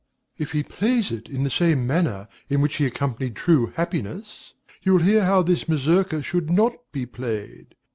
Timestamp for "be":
6.91-7.05